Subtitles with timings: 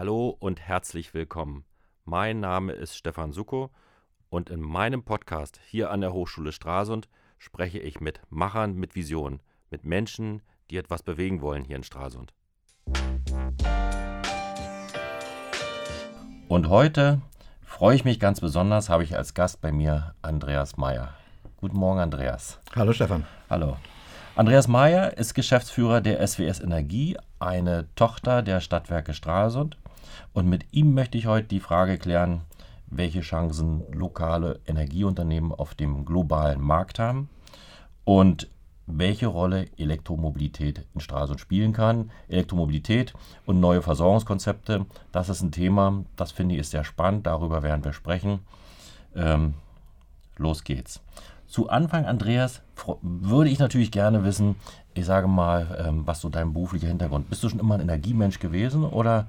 [0.00, 1.64] Hallo und herzlich willkommen.
[2.04, 3.70] Mein Name ist Stefan Suko
[4.30, 9.40] und in meinem Podcast hier an der Hochschule Stralsund spreche ich mit Machern mit Vision,
[9.70, 10.40] mit Menschen,
[10.70, 12.32] die etwas bewegen wollen hier in Stralsund.
[16.46, 17.20] Und heute
[17.64, 21.14] freue ich mich ganz besonders, habe ich als Gast bei mir Andreas Meyer.
[21.56, 22.60] Guten Morgen, Andreas.
[22.76, 23.26] Hallo, Stefan.
[23.50, 23.76] Hallo.
[24.36, 29.76] Andreas Meyer ist Geschäftsführer der SWS Energie, eine Tochter der Stadtwerke Stralsund.
[30.32, 32.42] Und mit ihm möchte ich heute die Frage klären,
[32.86, 37.28] welche Chancen lokale Energieunternehmen auf dem globalen Markt haben
[38.04, 38.48] und
[38.88, 42.10] welche Rolle Elektromobilität in Stralsund spielen kann.
[42.28, 43.12] Elektromobilität
[43.44, 47.84] und neue Versorgungskonzepte, das ist ein Thema, das finde ich ist sehr spannend, darüber werden
[47.84, 48.40] wir sprechen.
[49.14, 49.54] Ähm,
[50.36, 51.02] los geht's.
[51.46, 52.62] Zu Anfang, Andreas,
[53.02, 54.56] würde ich natürlich gerne wissen,
[54.94, 57.30] ich sage mal, ähm, was so dein beruflicher Hintergrund.
[57.30, 59.28] Bist du schon immer ein Energiemensch gewesen oder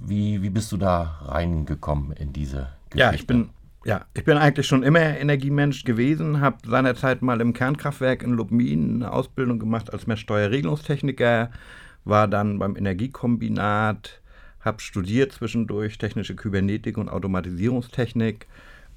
[0.00, 2.98] wie, wie bist du da reingekommen in diese Geschichte?
[2.98, 3.50] Ja, ich bin,
[3.84, 8.96] ja, ich bin eigentlich schon immer Energiemensch gewesen, habe seinerzeit mal im Kernkraftwerk in Lubmin
[8.96, 11.50] eine Ausbildung gemacht als Messsteuerregelungstechniker,
[12.04, 14.20] war dann beim Energiekombinat,
[14.60, 18.46] habe studiert zwischendurch technische Kybernetik und Automatisierungstechnik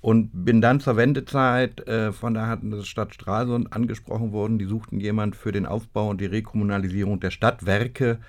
[0.01, 4.57] und bin dann zur Wendezeit äh, von der Stadt Stralsund angesprochen worden.
[4.57, 8.19] Die suchten jemand für den Aufbau und die Rekommunalisierung der Stadtwerke.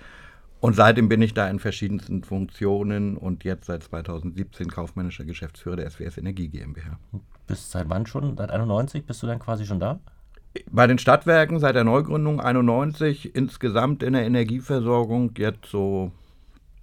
[0.61, 5.91] Und seitdem bin ich da in verschiedensten Funktionen und jetzt seit 2017 kaufmännischer Geschäftsführer der
[5.91, 6.99] SWS Energie GmbH.
[7.47, 8.37] Bis seit wann schon?
[8.37, 10.01] Seit 91 bist du dann quasi schon da?
[10.71, 16.13] Bei den Stadtwerken seit der Neugründung 91, insgesamt in der Energieversorgung jetzt so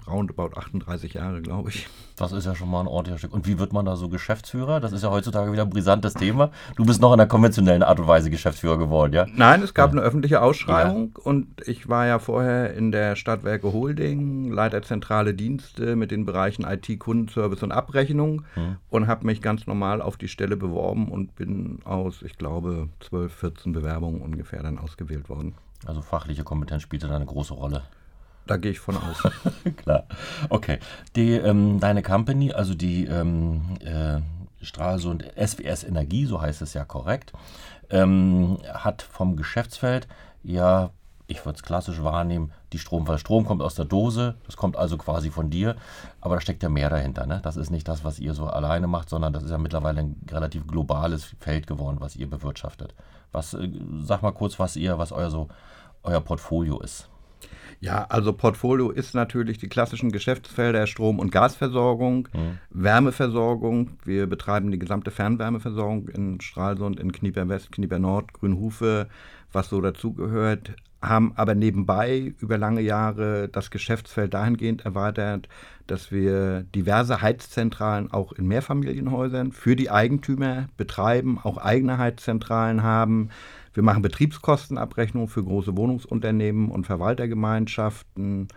[0.08, 1.88] roundabout 38 Jahre, glaube ich.
[2.16, 3.34] Das ist ja schon mal ein ordentlicher Stück.
[3.34, 4.80] Und wie wird man da so Geschäftsführer?
[4.80, 6.52] Das ist ja heutzutage wieder ein brisantes Thema.
[6.76, 9.26] Du bist noch in der konventionellen Art und Weise Geschäftsführer geworden, ja?
[9.36, 10.00] Nein, es gab ja.
[10.00, 11.24] eine öffentliche Ausschreibung ja.
[11.24, 16.64] und ich war ja vorher in der Stadtwerke Holding, Leiter zentrale Dienste mit den Bereichen
[16.64, 18.78] IT, Kundenservice und Abrechnung hm.
[18.90, 23.34] und habe mich ganz normal auf die Stelle beworben und bin aus, ich glaube, 12,
[23.34, 25.56] 14 Bewerbungen ungefähr dann ausgewählt worden.
[25.86, 27.84] Also fachliche Kompetenz spielte da eine große Rolle.
[28.48, 29.24] Da gehe ich von aus.
[29.78, 30.06] Klar.
[30.50, 30.80] Okay.
[31.16, 34.20] Die, ähm, deine Company, also die ähm, äh,
[34.64, 37.34] Stralsund SWS Energie, so heißt es ja korrekt,
[37.90, 40.08] ähm, hat vom Geschäftsfeld
[40.48, 40.92] ja,
[41.28, 44.78] ich würde es klassisch wahrnehmen, die Strom, weil Strom kommt aus der Dose, das kommt
[44.78, 45.76] also quasi von dir,
[46.22, 47.26] aber da steckt ja mehr dahinter.
[47.26, 47.42] Ne?
[47.44, 50.22] Das ist nicht das, was ihr so alleine macht, sondern das ist ja mittlerweile ein
[50.32, 52.96] relativ globales Feld geworden, was ihr bewirtschaftet.
[53.34, 53.70] Was, äh,
[54.04, 55.50] sag mal kurz, was ihr, was euer so
[56.04, 57.10] euer Portfolio ist.
[57.80, 62.58] Ja, also Portfolio ist natürlich die klassischen Geschäftsfelder Strom- und Gasversorgung, mhm.
[62.72, 63.92] Wärmeversorgung.
[64.04, 69.08] Wir betreiben die gesamte Fernwärmeversorgung in Stralsund, in Knieper West, Knieper Nord, Grünhufe,
[69.52, 75.48] was so dazugehört, haben aber nebenbei über lange Jahre das Geschäftsfeld dahingehend erweitert,
[75.86, 83.30] dass wir diverse Heizzentralen auch in Mehrfamilienhäusern für die Eigentümer betreiben, auch eigene Heizzentralen haben.
[83.74, 88.48] Wir machen Betriebskostenabrechnung für große Wohnungsunternehmen und Verwaltergemeinschaften.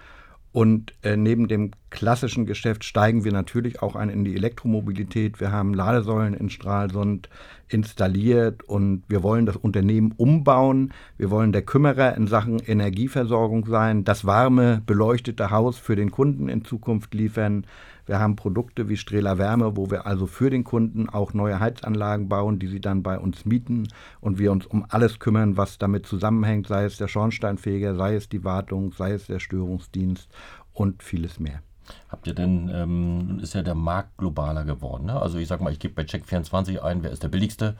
[0.52, 5.40] Und äh, neben dem klassischen Geschäft steigen wir natürlich auch ein in die Elektromobilität.
[5.40, 7.28] Wir haben Ladesäulen in Stralsund
[7.68, 10.92] installiert und wir wollen das Unternehmen umbauen.
[11.18, 16.48] Wir wollen der Kümmerer in Sachen Energieversorgung sein, das warme, beleuchtete Haus für den Kunden
[16.48, 17.64] in Zukunft liefern.
[18.10, 22.28] Wir haben Produkte wie Strehler Wärme, wo wir also für den Kunden auch neue Heizanlagen
[22.28, 23.86] bauen, die sie dann bei uns mieten
[24.20, 28.28] und wir uns um alles kümmern, was damit zusammenhängt, sei es der Schornsteinfeger, sei es
[28.28, 30.28] die Wartung, sei es der Störungsdienst
[30.72, 31.62] und vieles mehr.
[32.08, 35.06] Habt ihr denn, ähm, ist ja der Markt globaler geworden.
[35.06, 35.22] Ne?
[35.22, 37.76] Also ich sag mal, ich gebe bei Check24 ein, wer ist der billigste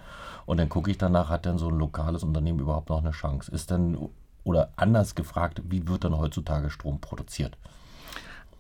[0.46, 3.50] und dann gucke ich danach, hat denn so ein lokales Unternehmen überhaupt noch eine Chance?
[3.50, 3.98] Ist denn,
[4.44, 7.58] oder anders gefragt, wie wird dann heutzutage Strom produziert?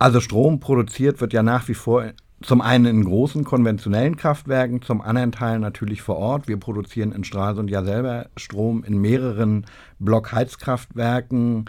[0.00, 2.06] Also Strom produziert wird ja nach wie vor
[2.42, 6.48] zum einen in großen konventionellen Kraftwerken, zum anderen Teil natürlich vor Ort.
[6.48, 9.66] Wir produzieren in Stralsund ja selber Strom in mehreren
[9.98, 11.66] Blockheizkraftwerken,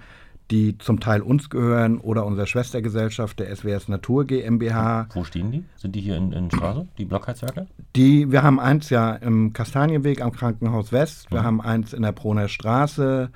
[0.50, 5.09] die zum Teil uns gehören oder unserer Schwestergesellschaft, der SWS Natur GmbH.
[5.13, 5.65] Wo stehen die?
[5.75, 7.67] Sind die hier in, in Stralsund, die Blockheizwerke?
[7.97, 11.45] Die, wir haben eins ja im Kastanienweg am Krankenhaus West, wir mhm.
[11.45, 13.29] haben eins in der Proner Straße,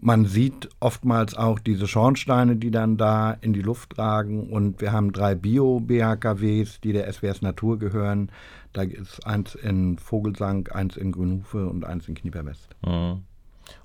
[0.00, 4.50] man sieht oftmals auch diese Schornsteine, die dann da in die Luft ragen.
[4.50, 8.30] Und wir haben drei Bio-BHKWs, die der SWS Natur gehören.
[8.72, 12.68] Da ist eins in Vogelsang, eins in Grünhufe und eins in Knieperwest.
[12.86, 13.22] Mhm.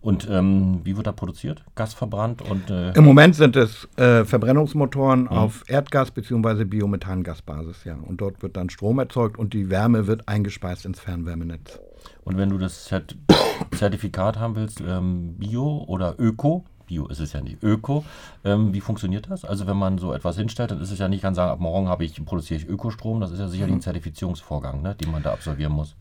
[0.02, 1.64] Und ähm, wie wird da produziert?
[1.76, 2.70] Gas verbrannt und.
[2.70, 5.28] Äh Im Moment sind es äh, Verbrennungsmotoren mhm.
[5.28, 6.64] auf Erdgas- bzw.
[6.64, 7.96] Biomethangasbasis, ja.
[7.96, 11.80] Und dort wird dann Strom erzeugt und die Wärme wird eingespeist ins Fernwärmenetz.
[12.24, 12.90] Und wenn du das
[13.76, 17.64] Zertifikat haben willst, ähm, Bio oder Öko, Bio ist es ja nicht.
[17.64, 18.06] Öko,
[18.44, 19.46] ähm, wie funktioniert das?
[19.46, 21.88] Also wenn man so etwas hinstellt, dann ist es ja nicht ganz sagen, ab morgen
[21.88, 23.22] habe ich, produziere ich Ökostrom.
[23.22, 23.82] Das ist ja sicherlich ein mhm.
[23.82, 25.96] Zertifizierungsvorgang, ne, den man da absolvieren muss.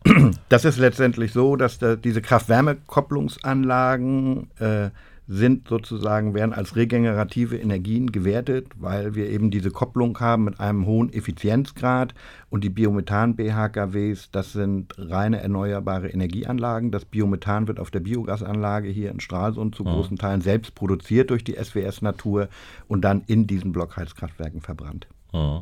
[0.49, 4.91] Das ist letztendlich so, dass da diese Kraft-Wärme-Kopplungsanlagen äh,
[5.27, 10.85] sind sozusagen, werden als regenerative Energien gewertet, weil wir eben diese Kopplung haben mit einem
[10.85, 12.13] hohen Effizienzgrad
[12.49, 16.91] und die Biomethan-BHKWs, das sind reine erneuerbare Energieanlagen.
[16.91, 19.89] Das Biomethan wird auf der Biogasanlage hier in Stralsund zu mhm.
[19.89, 22.49] großen Teilen selbst produziert durch die SWS Natur
[22.87, 25.07] und dann in diesen Blockheizkraftwerken verbrannt.
[25.33, 25.61] Mhm.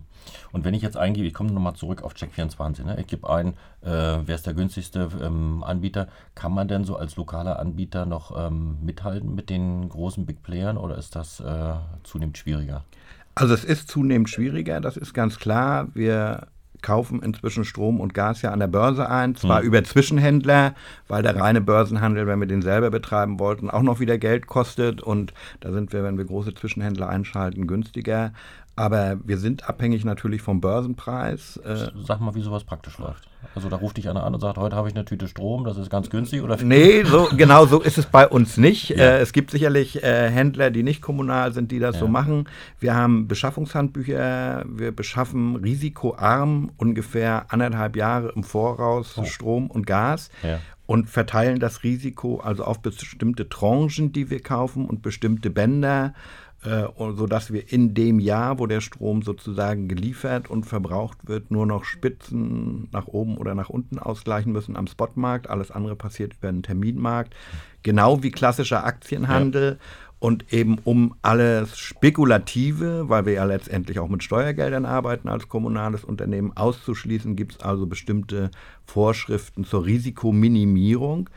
[0.52, 3.00] Und wenn ich jetzt eingebe, ich komme nochmal zurück auf Check24, ne?
[3.00, 3.50] ich gebe ein,
[3.82, 8.38] äh, wer ist der günstigste ähm, Anbieter, kann man denn so als lokaler Anbieter noch
[8.38, 11.74] ähm, mithalten mit den großen Big Playern oder ist das äh,
[12.04, 12.84] zunehmend schwieriger?
[13.34, 15.88] Also es ist zunehmend schwieriger, das ist ganz klar.
[15.94, 16.48] Wir
[16.82, 19.68] kaufen inzwischen Strom und Gas ja an der Börse ein, zwar hm.
[19.68, 20.74] über Zwischenhändler,
[21.08, 25.02] weil der reine Börsenhandel, wenn wir den selber betreiben wollten, auch noch wieder Geld kostet
[25.02, 28.34] und da sind wir, wenn wir große Zwischenhändler einschalten, günstiger.
[28.82, 31.58] Aber wir sind abhängig natürlich vom Börsenpreis.
[31.58, 33.28] Äh Sag mal, wie sowas praktisch läuft.
[33.54, 35.78] Also da ruft dich einer an und sagt, heute habe ich eine Tüte Strom, das
[35.78, 36.58] ist ganz günstig oder?
[36.58, 38.90] Nee, so, genau so ist es bei uns nicht.
[38.90, 38.98] Ja.
[38.98, 42.00] Äh, es gibt sicherlich äh, Händler, die nicht kommunal sind, die das ja.
[42.00, 42.50] so machen.
[42.80, 49.26] Wir haben Beschaffungshandbücher, wir beschaffen risikoarm ungefähr anderthalb Jahre im Voraus oh.
[49.26, 50.32] Strom und Gas.
[50.42, 50.58] Ja
[50.88, 56.14] und verteilen das Risiko also auf bestimmte Tranchen, die wir kaufen und bestimmte Bänder
[56.64, 61.66] äh, sodass wir in dem Jahr, wo der Strom sozusagen geliefert und verbraucht wird, nur
[61.66, 65.50] noch Spitzen nach oben oder nach unten ausgleichen müssen am Spotmarkt.
[65.50, 67.34] Alles andere passiert über einen Terminmarkt.
[67.82, 69.80] Genau wie klassischer Aktienhandel.
[69.80, 69.86] Ja.
[70.20, 76.04] Und eben um alles Spekulative, weil wir ja letztendlich auch mit Steuergeldern arbeiten als kommunales
[76.04, 78.52] Unternehmen, auszuschließen, gibt es also bestimmte
[78.86, 81.28] Vorschriften zur Risikominimierung.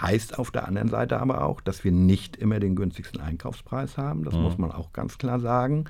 [0.00, 4.24] Heißt auf der anderen Seite aber auch, dass wir nicht immer den günstigsten Einkaufspreis haben.
[4.24, 4.42] Das mhm.
[4.42, 5.84] muss man auch ganz klar sagen.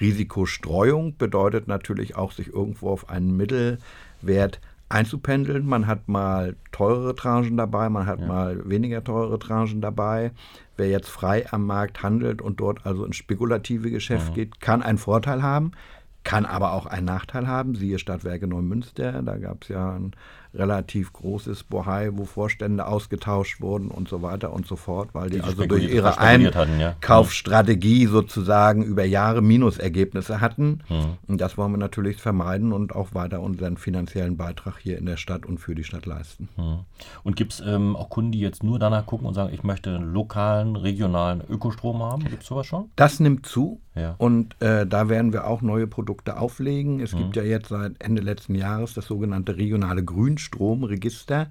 [0.00, 5.66] Risikostreuung bedeutet natürlich auch, sich irgendwo auf einen Mittelwert einzupendeln.
[5.66, 8.26] Man hat mal teurere Tranchen dabei, man hat ja.
[8.26, 10.32] mal weniger teure Tranchen dabei.
[10.76, 14.34] Wer jetzt frei am Markt handelt und dort also ins spekulative Geschäft mhm.
[14.34, 15.72] geht, kann einen Vorteil haben,
[16.24, 17.74] kann aber auch einen Nachteil haben.
[17.74, 20.12] Siehe Stadtwerke Neumünster, da gab es ja ein
[20.58, 25.36] relativ großes Bohai, wo Vorstände ausgetauscht wurden und so weiter und so fort, weil die,
[25.36, 28.10] die also durch ihre Einkaufsstrategie ja.
[28.10, 30.80] sozusagen über Jahre Minusergebnisse hatten.
[30.88, 31.16] Mhm.
[31.26, 35.16] Und das wollen wir natürlich vermeiden und auch weiter unseren finanziellen Beitrag hier in der
[35.16, 36.48] Stadt und für die Stadt leisten.
[36.56, 36.80] Mhm.
[37.22, 39.94] Und gibt es ähm, auch Kunden, die jetzt nur danach gucken und sagen, ich möchte
[39.94, 42.24] einen lokalen, regionalen Ökostrom haben?
[42.24, 42.90] Gibt es sowas schon?
[42.96, 43.80] Das nimmt zu.
[43.94, 44.14] Ja.
[44.18, 47.00] Und äh, da werden wir auch neue Produkte auflegen.
[47.00, 47.18] Es mhm.
[47.18, 50.04] gibt ja jetzt seit Ende letzten Jahres das sogenannte regionale
[50.50, 51.50] Grünstromregister.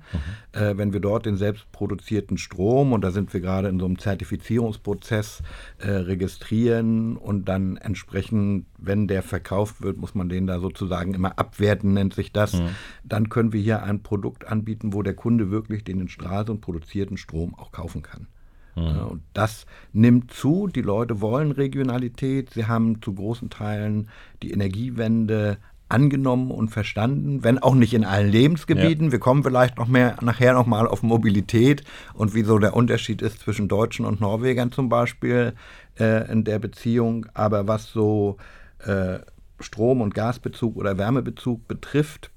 [0.54, 0.60] Mhm.
[0.60, 4.00] Äh, wenn wir dort den selbstproduzierten Strom, und da sind wir gerade in so einem
[4.00, 5.42] Zertifizierungsprozess,
[5.80, 11.38] äh, registrieren und dann entsprechend, wenn der verkauft wird, muss man den da sozusagen immer
[11.38, 12.54] abwerten, nennt sich das.
[12.54, 12.70] Mhm.
[13.04, 17.18] Dann können wir hier ein Produkt anbieten, wo der Kunde wirklich den in Stralsund produzierten
[17.18, 18.28] Strom auch kaufen kann.
[18.76, 19.08] Mhm.
[19.08, 20.68] Und das nimmt zu.
[20.68, 22.52] Die Leute wollen Regionalität.
[22.52, 24.10] Sie haben zu großen Teilen
[24.44, 25.58] die Energiewende
[25.90, 29.06] angenommen und verstanden, wenn auch nicht in allen Lebensgebieten.
[29.06, 29.12] Ja.
[29.14, 33.40] Wir kommen vielleicht noch mehr nachher noch mal auf Mobilität und wieso der Unterschied ist
[33.40, 35.54] zwischen Deutschen und Norwegern zum Beispiel
[36.00, 37.26] äh, in der Beziehung.
[37.34, 38.38] Aber was so
[38.80, 39.20] äh,
[39.60, 42.32] Strom- und Gasbezug oder Wärmebezug betrifft,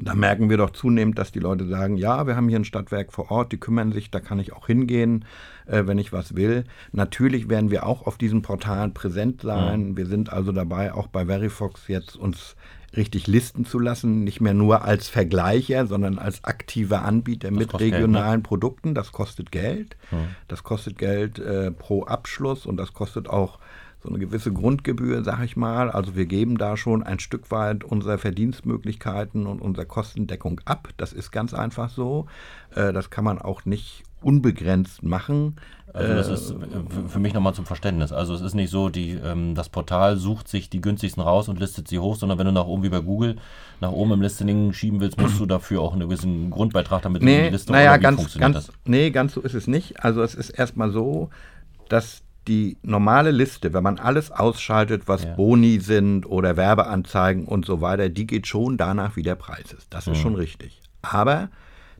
[0.00, 3.12] da merken wir doch zunehmend, dass die Leute sagen, ja, wir haben hier ein Stadtwerk
[3.12, 5.24] vor Ort, die kümmern sich, da kann ich auch hingehen,
[5.66, 6.64] äh, wenn ich was will.
[6.92, 9.90] Natürlich werden wir auch auf diesen Portalen präsent sein.
[9.90, 9.96] Ja.
[9.96, 12.56] Wir sind also dabei, auch bei Verifox jetzt uns
[12.96, 17.78] richtig listen zu lassen, nicht mehr nur als Vergleicher, sondern als aktiver Anbieter das mit
[17.78, 18.42] regionalen Geld, ne?
[18.42, 18.94] Produkten.
[18.94, 19.96] Das kostet Geld.
[20.10, 20.18] Ja.
[20.48, 23.58] Das kostet Geld äh, pro Abschluss und das kostet auch
[24.02, 25.90] so eine gewisse Grundgebühr, sag ich mal.
[25.90, 30.88] Also wir geben da schon ein Stück weit unsere Verdienstmöglichkeiten und unsere Kostendeckung ab.
[30.96, 32.26] Das ist ganz einfach so.
[32.74, 35.56] Äh, das kann man auch nicht unbegrenzt machen.
[35.92, 38.12] Also das ist äh, für mich nochmal zum Verständnis.
[38.12, 41.58] Also es ist nicht so, die, ähm, das Portal sucht sich die günstigsten raus und
[41.58, 43.36] listet sie hoch, sondern wenn du nach oben wie bei Google
[43.80, 47.38] nach oben im Listening schieben willst, musst du dafür auch einen gewissen Grundbeitrag damit nee,
[47.38, 48.72] in die Liste naja, ganz, ganz, das?
[48.84, 50.04] Nee, ganz so ist es nicht.
[50.04, 51.30] Also es ist erstmal so,
[51.88, 55.34] dass die normale Liste, wenn man alles ausschaltet, was ja.
[55.34, 59.86] Boni sind oder Werbeanzeigen und so weiter, die geht schon danach, wie der Preis ist.
[59.94, 60.22] Das ist mhm.
[60.22, 60.82] schon richtig.
[61.00, 61.48] Aber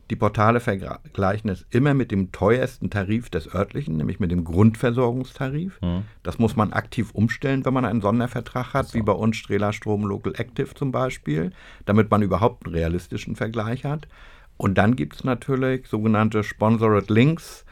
[0.09, 5.79] die Portale vergleichen es immer mit dem teuersten Tarif des örtlichen, nämlich mit dem Grundversorgungstarif.
[5.81, 6.03] Mhm.
[6.21, 8.95] Das muss man aktiv umstellen, wenn man einen Sondervertrag hat, so.
[8.95, 11.51] wie bei uns Strela Strom Local Active zum Beispiel,
[11.85, 14.09] damit man überhaupt einen realistischen Vergleich hat.
[14.57, 17.63] Und dann gibt es natürlich sogenannte Sponsored Links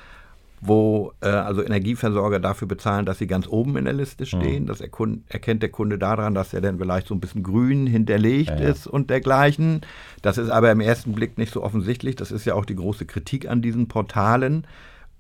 [0.62, 4.64] wo äh, also Energieversorger dafür bezahlen, dass sie ganz oben in der Liste stehen.
[4.64, 4.68] Mhm.
[4.68, 8.60] Das erkennt der Kunde daran, dass er dann vielleicht so ein bisschen grün hinterlegt ja,
[8.60, 8.70] ja.
[8.70, 9.82] ist und dergleichen.
[10.22, 12.16] Das ist aber im ersten Blick nicht so offensichtlich.
[12.16, 14.66] Das ist ja auch die große Kritik an diesen Portalen.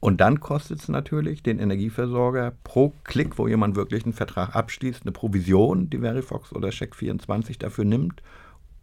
[0.01, 5.01] Und dann kostet es natürlich den Energieversorger pro Klick, wo jemand wirklich einen Vertrag abschließt,
[5.03, 8.22] eine Provision, die Verifox oder Check24 dafür nimmt.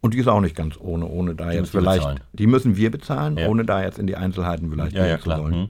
[0.03, 2.23] Und die ist auch nicht ganz ohne, ohne da die jetzt vielleicht.
[2.35, 3.49] Die müssen wir bezahlen, ja.
[3.49, 5.39] ohne da jetzt in die Einzelheiten vielleicht ja, ja, klar.
[5.39, 5.59] zu wollen.
[5.59, 5.69] Mhm.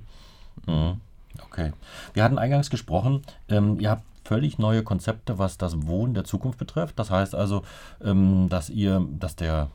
[0.67, 1.01] Mhm.
[1.45, 1.73] Okay.
[2.15, 6.59] Wir hatten eingangs gesprochen, ähm, ihr habt völlig neue Konzepte, was das Wohnen der Zukunft
[6.59, 6.99] betrifft.
[6.99, 7.63] Das heißt also,
[8.03, 9.69] ähm, dass ihr, dass der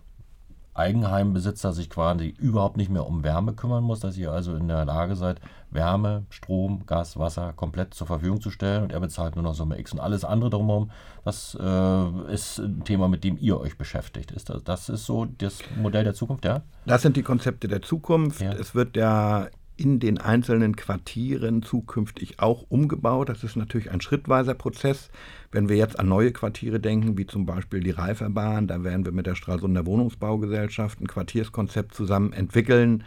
[0.73, 4.85] Eigenheimbesitzer sich quasi überhaupt nicht mehr um Wärme kümmern muss, dass ihr also in der
[4.85, 9.43] Lage seid, Wärme, Strom, Gas, Wasser komplett zur Verfügung zu stellen und er bezahlt nur
[9.43, 10.89] noch Summe X und alles andere drumherum.
[11.25, 14.31] Das äh, ist ein Thema, mit dem ihr euch beschäftigt.
[14.31, 16.61] Ist das, das ist so das Modell der Zukunft, ja?
[16.85, 18.41] Das sind die Konzepte der Zukunft.
[18.41, 18.53] Ja.
[18.53, 19.47] Es wird ja
[19.77, 23.29] in den einzelnen Quartieren zukünftig auch umgebaut.
[23.29, 25.09] Das ist natürlich ein schrittweiser Prozess.
[25.51, 29.11] Wenn wir jetzt an neue Quartiere denken, wie zum Beispiel die Reiferbahn, da werden wir
[29.11, 33.03] mit der Stralsunder Wohnungsbaugesellschaft ein Quartierskonzept zusammen entwickeln,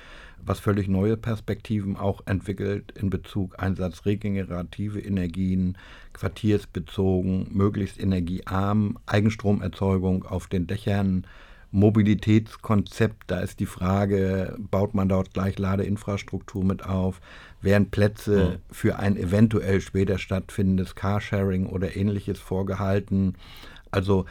[0.46, 5.78] was völlig neue Perspektiven auch entwickelt in Bezug Einsatz regenerative Energien,
[6.12, 11.26] quartiersbezogen, möglichst energiearm, Eigenstromerzeugung auf den Dächern,
[11.74, 17.20] Mobilitätskonzept, da ist die Frage, baut man dort gleich Ladeinfrastruktur mit auf?
[17.62, 18.56] Werden Plätze ja.
[18.70, 23.34] für ein eventuell später stattfindendes Carsharing oder ähnliches vorgehalten?
[23.90, 24.24] Also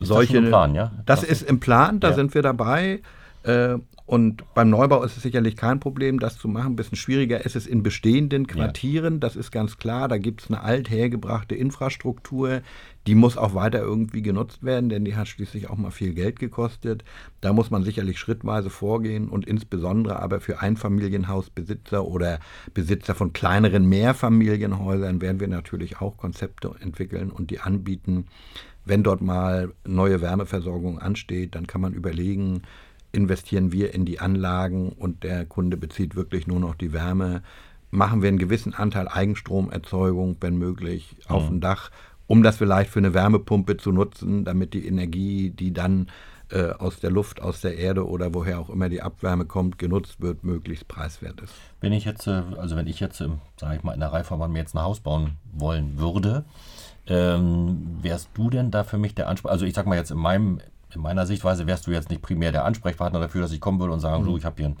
[0.00, 0.40] ist solche.
[0.40, 0.90] Das, Plan, ja?
[1.06, 2.14] das ist im Plan, da ja.
[2.14, 3.02] sind wir dabei.
[3.44, 3.78] Äh,
[4.10, 6.72] und beim Neubau ist es sicherlich kein Problem, das zu machen.
[6.72, 9.14] Ein bisschen schwieriger ist es in bestehenden Quartieren.
[9.14, 9.20] Ja.
[9.20, 10.08] Das ist ganz klar.
[10.08, 12.62] Da gibt es eine althergebrachte Infrastruktur.
[13.10, 16.38] Die muss auch weiter irgendwie genutzt werden, denn die hat schließlich auch mal viel Geld
[16.38, 17.02] gekostet.
[17.40, 22.38] Da muss man sicherlich schrittweise vorgehen und insbesondere aber für Einfamilienhausbesitzer oder
[22.72, 28.26] Besitzer von kleineren Mehrfamilienhäusern werden wir natürlich auch Konzepte entwickeln und die anbieten.
[28.84, 32.62] Wenn dort mal neue Wärmeversorgung ansteht, dann kann man überlegen,
[33.10, 37.42] investieren wir in die Anlagen und der Kunde bezieht wirklich nur noch die Wärme.
[37.90, 41.54] Machen wir einen gewissen Anteil Eigenstromerzeugung, wenn möglich, auf mhm.
[41.54, 41.90] dem Dach,
[42.30, 46.06] um das vielleicht für eine Wärmepumpe zu nutzen, damit die Energie, die dann
[46.50, 50.20] äh, aus der Luft, aus der Erde oder woher auch immer die Abwärme kommt, genutzt
[50.20, 51.52] wird, möglichst preiswert ist.
[51.80, 54.60] Wenn ich jetzt, äh, also wenn ich jetzt, sage ich mal, in der Reifbahn mir
[54.60, 56.44] jetzt ein Haus bauen wollen würde,
[57.08, 59.50] ähm, wärst du denn da für mich der Ansprech?
[59.50, 60.60] Also ich sag mal jetzt in meinem
[60.94, 63.92] in meiner Sichtweise wärst du jetzt nicht primär der Ansprechpartner dafür, dass ich kommen würde
[63.92, 64.26] und sagen, mhm.
[64.28, 64.76] so, ich habe hier ein,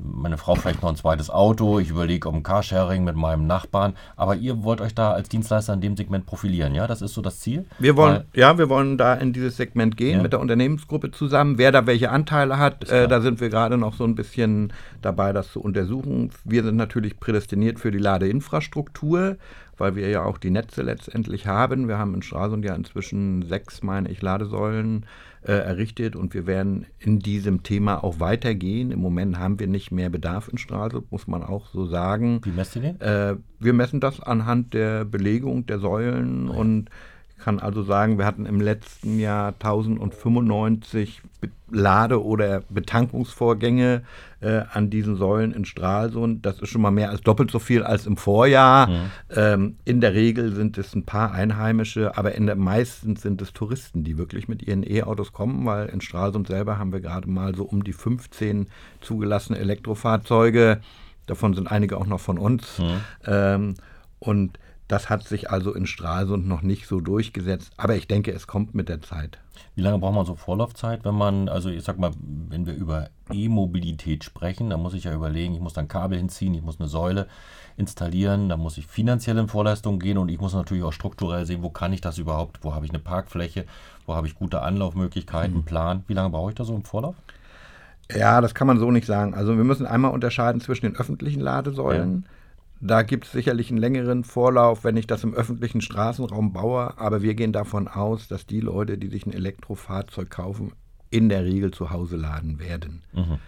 [0.00, 4.36] meine Frau vielleicht noch ein zweites Auto, ich überlege um Carsharing mit meinem Nachbarn, aber
[4.36, 6.86] ihr wollt euch da als Dienstleister in dem Segment profilieren, ja?
[6.86, 7.66] Das ist so das Ziel?
[7.78, 10.22] Wir wollen, Weil, ja, wir wollen da in dieses Segment gehen ja.
[10.22, 11.58] mit der Unternehmensgruppe zusammen.
[11.58, 14.72] Wer da welche Anteile hat, äh, da sind wir gerade noch so ein bisschen
[15.02, 16.30] dabei, das zu untersuchen.
[16.44, 19.36] Wir sind natürlich prädestiniert für die Ladeinfrastruktur
[19.78, 21.88] weil wir ja auch die Netze letztendlich haben.
[21.88, 25.06] Wir haben in Stralsund ja inzwischen sechs, meine ich, Ladesäulen
[25.44, 28.90] äh, errichtet und wir werden in diesem Thema auch weitergehen.
[28.90, 32.40] Im Moment haben wir nicht mehr Bedarf in Stralsund, muss man auch so sagen.
[32.44, 33.00] Wie messt ihr den?
[33.00, 36.58] Äh, wir messen das anhand der Belegung der Säulen okay.
[36.58, 36.90] und
[37.42, 41.22] kann also sagen, wir hatten im letzten Jahr 1095
[41.70, 44.02] Lade- oder Betankungsvorgänge
[44.40, 46.46] äh, an diesen Säulen in Stralsund.
[46.46, 48.88] Das ist schon mal mehr als doppelt so viel als im Vorjahr.
[48.88, 49.10] Mhm.
[49.34, 53.52] Ähm, in der Regel sind es ein paar Einheimische, aber in der meistens sind es
[53.52, 57.54] Touristen, die wirklich mit ihren E-Autos kommen, weil in Stralsund selber haben wir gerade mal
[57.54, 58.68] so um die 15
[59.00, 60.80] zugelassene Elektrofahrzeuge.
[61.26, 62.78] Davon sind einige auch noch von uns.
[62.78, 63.00] Mhm.
[63.26, 63.74] Ähm,
[64.18, 64.58] und
[64.92, 68.74] das hat sich also in Stralsund noch nicht so durchgesetzt, aber ich denke, es kommt
[68.74, 69.38] mit der Zeit.
[69.74, 73.08] Wie lange braucht man so Vorlaufzeit, wenn man, also ich sag mal, wenn wir über
[73.32, 76.90] E-Mobilität sprechen, dann muss ich ja überlegen, ich muss dann Kabel hinziehen, ich muss eine
[76.90, 77.26] Säule
[77.78, 81.62] installieren, dann muss ich finanziell in Vorleistung gehen und ich muss natürlich auch strukturell sehen,
[81.62, 83.64] wo kann ich das überhaupt, wo habe ich eine Parkfläche,
[84.04, 85.64] wo habe ich gute Anlaufmöglichkeiten, mhm.
[85.64, 86.04] Plan.
[86.06, 87.14] Wie lange brauche ich da so im Vorlauf?
[88.14, 89.32] Ja, das kann man so nicht sagen.
[89.32, 92.26] Also wir müssen einmal unterscheiden zwischen den öffentlichen Ladesäulen.
[92.26, 92.41] Ja
[92.84, 96.98] da gibt es sicherlich einen längeren Vorlauf, wenn ich das im öffentlichen Straßenraum baue.
[96.98, 100.72] Aber wir gehen davon aus, dass die Leute, die sich ein Elektrofahrzeug kaufen,
[101.08, 103.04] in der Regel zu Hause laden werden.
[103.12, 103.38] Mhm.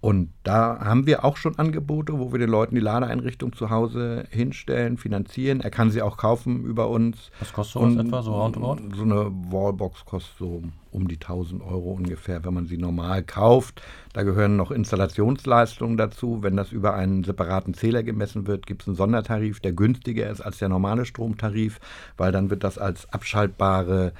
[0.00, 4.26] Und da haben wir auch schon Angebote, wo wir den Leuten die Ladeeinrichtung zu Hause
[4.30, 5.60] hinstellen, finanzieren.
[5.60, 7.32] Er kann sie auch kaufen über uns.
[7.40, 8.76] Was kostet sowas Und etwa, so roundabout?
[8.94, 10.62] So eine Wallbox kostet so
[10.92, 13.82] um die 1000 Euro ungefähr, wenn man sie normal kauft.
[14.12, 16.44] Da gehören noch Installationsleistungen dazu.
[16.44, 20.40] Wenn das über einen separaten Zähler gemessen wird, gibt es einen Sondertarif, der günstiger ist
[20.40, 21.80] als der normale Stromtarif,
[22.16, 24.12] weil dann wird das als abschaltbare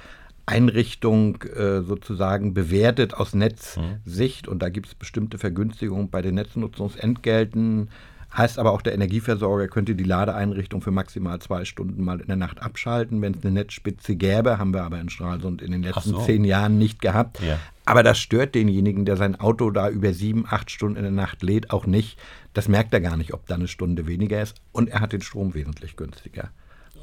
[0.49, 4.51] Einrichtung äh, sozusagen bewertet aus Netzsicht mhm.
[4.51, 7.89] und da gibt es bestimmte Vergünstigungen bei den Netznutzungsentgelten.
[8.35, 12.35] Heißt aber auch, der Energieversorger könnte die Ladeeinrichtung für maximal zwei Stunden mal in der
[12.35, 14.59] Nacht abschalten, wenn es eine Netzspitze gäbe.
[14.59, 16.21] Haben wir aber in Stralsund in den letzten so.
[16.21, 17.41] zehn Jahren nicht gehabt.
[17.41, 17.59] Ja.
[17.85, 21.41] Aber das stört denjenigen, der sein Auto da über sieben, acht Stunden in der Nacht
[21.41, 22.19] lädt, auch nicht.
[22.53, 24.57] Das merkt er gar nicht, ob da eine Stunde weniger ist.
[24.71, 26.51] Und er hat den Strom wesentlich günstiger.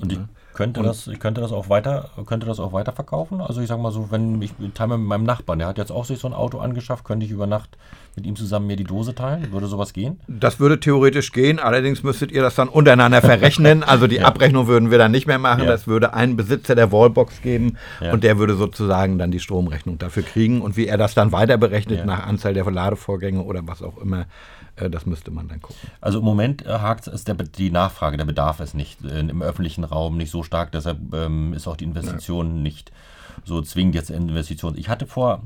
[0.00, 0.19] Und ich
[0.57, 3.41] könnte, und das, ich könnte das auch weiter, könnte das auch weiter verkaufen?
[3.41, 6.05] Also ich sage mal so, wenn ich teile mit meinem Nachbarn, der hat jetzt auch
[6.05, 7.76] sich so ein Auto angeschafft, könnte ich über Nacht
[8.17, 9.53] mit ihm zusammen mir die Dose teilen?
[9.53, 10.19] Würde sowas gehen?
[10.26, 13.85] Das würde theoretisch gehen, allerdings müsstet ihr das dann untereinander verrechnen.
[13.97, 14.25] Also die ja.
[14.25, 15.65] Abrechnung würden wir dann nicht mehr machen.
[15.65, 15.71] Ja.
[15.71, 18.12] Das würde einen Besitzer der Wallbox geben ja.
[18.12, 20.61] und der würde sozusagen dann die Stromrechnung dafür kriegen.
[20.61, 24.26] Und wie er das dann weiter berechnet nach Anzahl der Ladevorgänge oder was auch immer,
[24.76, 25.90] das müsste man dann gucken.
[26.00, 29.85] Also im Moment äh, hakt es die Nachfrage, der Bedarf ist nicht äh, im öffentlichen
[29.85, 32.92] Raum nicht so stark, deshalb ähm, ist auch die Investition nicht
[33.45, 34.76] so zwingend jetzt Investition.
[34.76, 35.42] Ich hatte vor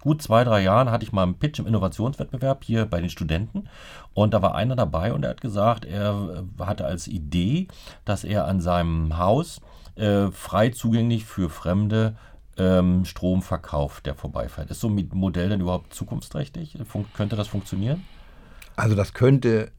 [0.00, 3.68] gut zwei, drei Jahren hatte ich mal einen Pitch im Innovationswettbewerb hier bei den Studenten
[4.14, 7.68] und da war einer dabei und er hat gesagt, er hatte als Idee,
[8.04, 9.60] dass er an seinem Haus
[9.96, 12.16] äh, frei zugänglich für Fremde
[12.58, 14.70] ähm, Strom verkauft, der vorbeifährt.
[14.70, 16.78] Ist so ein Modell denn überhaupt zukunftsträchtig?
[16.86, 18.04] Fun könnte das funktionieren?
[18.76, 19.72] Also das könnte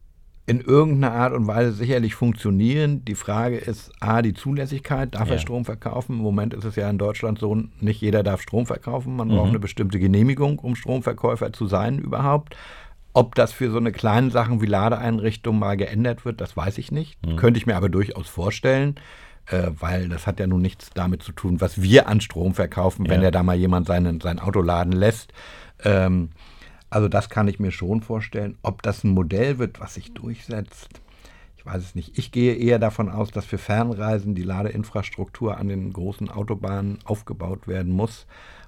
[0.47, 3.03] in irgendeiner Art und Weise sicherlich funktionieren.
[3.03, 5.35] Die Frage ist, a, die Zulässigkeit, darf ja.
[5.35, 6.13] er Strom verkaufen?
[6.13, 9.17] Im Moment ist es ja in Deutschland so, nicht jeder darf Strom verkaufen.
[9.17, 9.35] Man mhm.
[9.35, 12.55] braucht eine bestimmte Genehmigung, um Stromverkäufer zu sein überhaupt.
[13.11, 16.91] Ob das für so eine kleine Sachen wie Ladeeinrichtung mal geändert wird, das weiß ich
[16.91, 17.17] nicht.
[17.25, 17.35] Mhm.
[17.35, 18.95] Könnte ich mir aber durchaus vorstellen,
[19.47, 23.05] äh, weil das hat ja nun nichts damit zu tun, was wir an Strom verkaufen,
[23.05, 23.11] ja.
[23.11, 25.33] wenn ja da mal jemand seinen, sein Auto laden lässt.
[25.83, 26.29] Ähm,
[26.89, 28.57] also das kann ich mir schon vorstellen.
[28.61, 31.01] Ob das ein Modell wird, was sich durchsetzt,
[31.57, 32.17] ich weiß es nicht.
[32.17, 37.67] Ich gehe eher davon aus, dass für Fernreisen die Ladeinfrastruktur an den großen Autobahnen aufgebaut
[37.67, 38.25] werden muss.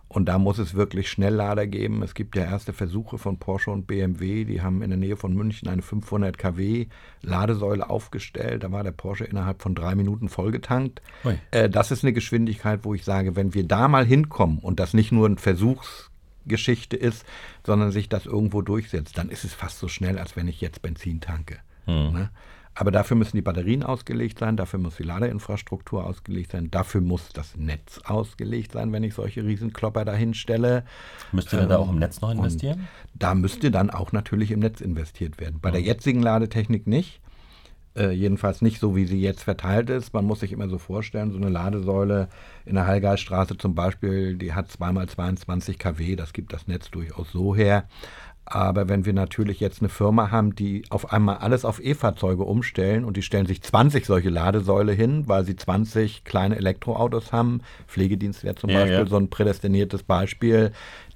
[0.09, 2.01] Und da muss es wirklich Schnelllader geben.
[2.01, 4.43] Es gibt ja erste Versuche von Porsche und BMW.
[4.43, 6.87] Die haben in der Nähe von München eine 500 kW
[7.21, 8.63] Ladesäule aufgestellt.
[8.63, 11.03] Da war der Porsche innerhalb von drei Minuten vollgetankt.
[11.51, 14.95] Äh, das ist eine Geschwindigkeit, wo ich sage, wenn wir da mal hinkommen und das
[14.95, 16.09] nicht nur ein Versuchs
[16.45, 17.25] Geschichte ist,
[17.65, 20.81] sondern sich das irgendwo durchsetzt, dann ist es fast so schnell, als wenn ich jetzt
[20.81, 21.59] Benzin tanke.
[21.85, 22.13] Hm.
[22.13, 22.29] Ne?
[22.75, 27.27] Aber dafür müssen die Batterien ausgelegt sein, dafür muss die Ladeinfrastruktur ausgelegt sein, dafür muss
[27.33, 30.85] das Netz ausgelegt sein, wenn ich solche Riesenklopper dahin stelle.
[31.33, 32.87] Müsste ähm, da auch im Netz noch investieren?
[33.15, 35.59] Da müsste dann auch natürlich im Netz investiert werden.
[35.61, 35.73] Bei hm.
[35.73, 37.19] der jetzigen Ladetechnik nicht.
[37.95, 40.13] Äh, jedenfalls nicht so, wie sie jetzt verteilt ist.
[40.13, 42.29] Man muss sich immer so vorstellen, so eine Ladesäule
[42.65, 47.31] in der Hallgeiststraße zum Beispiel, die hat zweimal 22 kW, das gibt das Netz durchaus
[47.31, 47.85] so her.
[48.45, 53.05] Aber wenn wir natürlich jetzt eine Firma haben, die auf einmal alles auf E-Fahrzeuge umstellen
[53.05, 58.43] und die stellen sich 20 solche Ladesäule hin, weil sie 20 kleine Elektroautos haben, Pflegedienst
[58.43, 59.05] wäre zum ja, Beispiel ja.
[59.05, 60.71] so ein prädestiniertes Beispiel,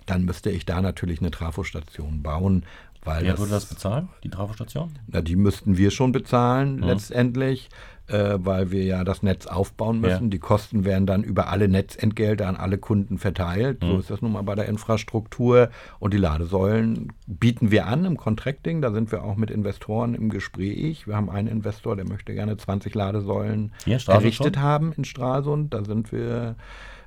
[0.05, 2.65] dann müsste ich da natürlich eine Trafostation bauen,
[3.03, 4.91] weil Wer würde das bezahlen, die Trafostation?
[5.07, 6.83] Na, die müssten wir schon bezahlen mhm.
[6.83, 7.69] letztendlich,
[8.07, 10.25] äh, weil wir ja das Netz aufbauen müssen.
[10.25, 10.29] Ja.
[10.29, 13.83] Die Kosten werden dann über alle Netzentgelte an alle Kunden verteilt.
[13.83, 13.87] Mhm.
[13.87, 15.69] So ist das nun mal bei der Infrastruktur.
[15.99, 18.81] Und die Ladesäulen bieten wir an im Contracting.
[18.81, 21.07] Da sind wir auch mit Investoren im Gespräch.
[21.07, 23.73] Wir haben einen Investor, der möchte gerne 20 Ladesäulen
[24.07, 25.73] errichtet haben in Stralsund.
[25.73, 26.55] Da sind wir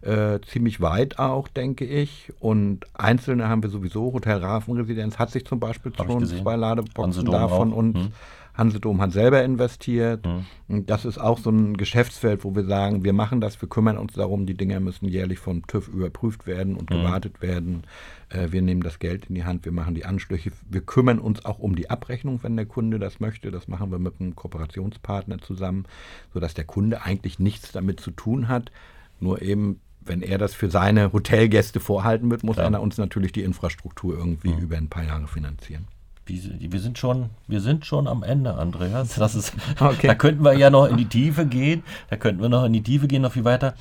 [0.02, 2.32] äh, ziemlich weit auch, denke ich.
[2.40, 4.12] Und einzelne haben wir sowieso.
[4.12, 8.12] Hotel Rafenresidenz hat sich zum Beispiel Hab schon zwei Ladeboxen davon und hm.
[8.56, 10.26] Hansedom hat selber investiert.
[10.26, 10.46] Hm.
[10.68, 13.98] Und das ist auch so ein Geschäftsfeld, wo wir sagen, wir machen das, wir kümmern
[13.98, 16.98] uns darum, die Dinger müssen jährlich vom TÜV überprüft werden und hm.
[16.98, 17.84] gewartet werden.
[18.28, 20.50] Äh, wir nehmen das Geld in die Hand, wir machen die Anschlüsse.
[20.68, 23.50] Wir kümmern uns auch um die Abrechnung, wenn der Kunde das möchte.
[23.50, 25.84] Das machen wir mit einem Kooperationspartner zusammen,
[26.32, 28.72] sodass der Kunde eigentlich nichts damit zu tun hat.
[29.20, 32.64] Nur eben wenn er das für seine Hotelgäste vorhalten wird, muss ja.
[32.64, 34.58] er uns natürlich die Infrastruktur irgendwie mhm.
[34.58, 35.86] über ein paar Jahre finanzieren.
[36.28, 39.14] Wir sind schon, wir sind schon am Ende, Andreas.
[39.14, 40.08] Das ist, okay.
[40.08, 41.84] Da könnten wir ja noch in die Tiefe gehen.
[42.10, 43.74] Da könnten wir noch in die Tiefe gehen, noch viel weiter.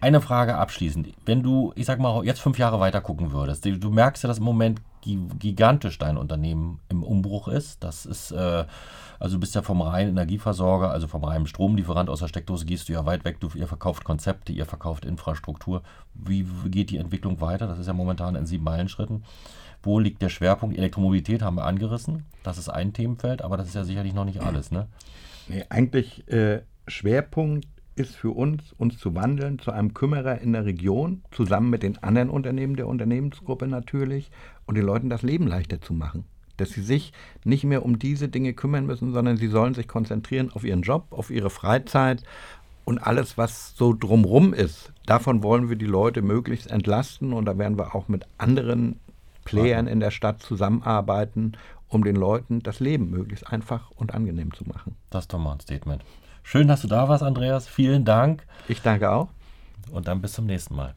[0.00, 1.12] Eine Frage abschließend.
[1.24, 4.38] Wenn du, ich sag mal, jetzt fünf Jahre weiter gucken würdest, du merkst ja, dass
[4.38, 7.82] im Moment gigantisch dein Unternehmen im Umbruch ist.
[7.82, 8.64] Das ist, äh,
[9.18, 12.88] also du bist ja vom reinen Energieversorger, also vom reinen Stromlieferant aus der Steckdose gehst
[12.88, 13.40] du ja weit weg.
[13.40, 15.82] Du, ihr verkauft Konzepte, ihr verkauft Infrastruktur.
[16.14, 17.66] Wie geht die Entwicklung weiter?
[17.66, 19.24] Das ist ja momentan in sieben Meilenschritten.
[19.82, 20.78] Wo liegt der Schwerpunkt?
[20.78, 22.24] Elektromobilität haben wir angerissen.
[22.44, 24.86] Das ist ein Themenfeld, aber das ist ja sicherlich noch nicht alles, ne?
[25.48, 30.64] Nee, eigentlich äh, Schwerpunkt ist für uns, uns zu wandeln zu einem Kümmerer in der
[30.64, 34.30] Region, zusammen mit den anderen Unternehmen der Unternehmensgruppe natürlich,
[34.66, 36.24] und den Leuten das Leben leichter zu machen.
[36.56, 37.12] Dass sie sich
[37.44, 41.06] nicht mehr um diese Dinge kümmern müssen, sondern sie sollen sich konzentrieren auf ihren Job,
[41.10, 42.22] auf ihre Freizeit
[42.84, 44.92] und alles, was so drumrum ist.
[45.06, 49.00] Davon wollen wir die Leute möglichst entlasten und da werden wir auch mit anderen
[49.44, 51.52] Playern in der Stadt zusammenarbeiten,
[51.88, 54.96] um den Leuten das Leben möglichst einfach und angenehm zu machen.
[55.10, 56.02] Das ist doch mal ein Statement.
[56.42, 57.68] Schön, dass du da warst, Andreas.
[57.68, 58.44] Vielen Dank.
[58.68, 59.28] Ich danke auch.
[59.90, 60.94] Und dann bis zum nächsten Mal.